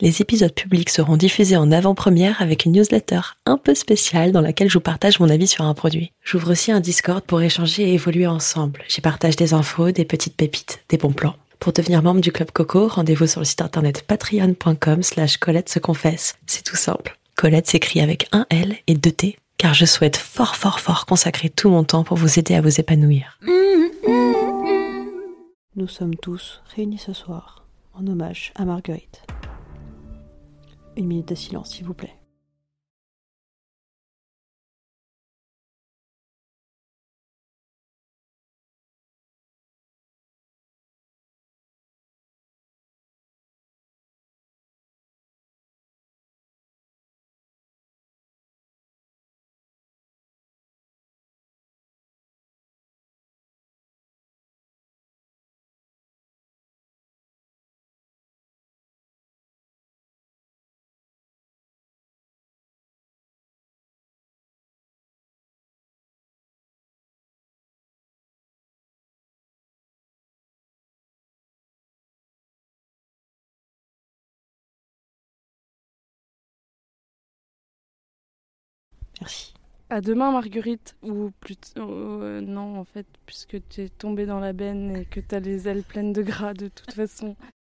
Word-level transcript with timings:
Les 0.00 0.22
épisodes 0.22 0.54
publics 0.54 0.90
seront 0.90 1.16
diffusés 1.16 1.56
en 1.56 1.72
avant-première 1.72 2.40
avec 2.40 2.64
une 2.64 2.72
newsletter 2.72 3.20
un 3.46 3.58
peu 3.58 3.74
spéciale 3.74 4.30
dans 4.30 4.40
laquelle 4.40 4.68
je 4.68 4.74
vous 4.74 4.80
partage 4.80 5.18
mon 5.18 5.28
avis 5.28 5.48
sur 5.48 5.64
un 5.64 5.74
produit. 5.74 6.12
J'ouvre 6.22 6.52
aussi 6.52 6.70
un 6.70 6.78
Discord 6.78 7.24
pour 7.24 7.42
échanger 7.42 7.82
et 7.82 7.94
évoluer 7.94 8.28
ensemble. 8.28 8.84
J'y 8.88 9.00
partage 9.00 9.34
des 9.34 9.54
infos, 9.54 9.90
des 9.90 10.04
petites 10.04 10.36
pépites, 10.36 10.84
des 10.88 10.98
bons 10.98 11.12
plans. 11.12 11.34
Pour 11.58 11.72
devenir 11.72 12.04
membre 12.04 12.20
du 12.20 12.30
Club 12.30 12.52
Coco, 12.52 12.86
rendez-vous 12.86 13.26
sur 13.26 13.40
le 13.40 13.44
site 13.44 13.60
internet 13.60 14.02
patreon.com 14.02 15.02
slash 15.02 15.36
Colette 15.38 15.68
se 15.68 15.80
confesse. 15.80 16.36
C'est 16.46 16.62
tout 16.62 16.76
simple. 16.76 17.18
Colette 17.36 17.66
s'écrit 17.66 18.00
avec 18.00 18.28
un 18.30 18.46
L 18.50 18.76
et 18.86 18.94
deux 18.94 19.10
T, 19.10 19.36
car 19.56 19.74
je 19.74 19.84
souhaite 19.84 20.16
fort 20.16 20.54
fort 20.54 20.78
fort 20.78 21.06
consacrer 21.06 21.50
tout 21.50 21.70
mon 21.70 21.82
temps 21.82 22.04
pour 22.04 22.16
vous 22.16 22.38
aider 22.38 22.54
à 22.54 22.60
vous 22.60 22.78
épanouir. 22.78 23.40
Nous 25.74 25.88
sommes 25.88 26.14
tous 26.14 26.62
réunis 26.76 26.98
ce 26.98 27.12
soir 27.12 27.64
en 27.94 28.06
hommage 28.06 28.52
à 28.54 28.64
Marguerite. 28.64 29.22
Une 30.98 31.06
minute 31.06 31.28
de 31.28 31.36
silence, 31.36 31.74
s'il 31.74 31.86
vous 31.86 31.94
plaît. 31.94 32.16
Merci. 79.20 79.54
À 79.90 80.00
demain, 80.00 80.32
Marguerite. 80.32 80.96
Ou 81.02 81.30
plutôt. 81.40 81.90
euh, 81.90 82.40
non, 82.40 82.78
en 82.78 82.84
fait, 82.84 83.06
puisque 83.26 83.56
tu 83.68 83.82
es 83.82 83.88
tombée 83.88 84.26
dans 84.26 84.40
la 84.40 84.52
benne 84.52 84.96
et 84.96 85.04
que 85.06 85.20
tu 85.20 85.34
as 85.34 85.40
les 85.40 85.66
ailes 85.68 85.82
pleines 85.82 86.12
de 86.12 86.22
gras 86.22 86.54
de 86.54 86.68
toute 86.68 86.92
façon. 86.92 87.36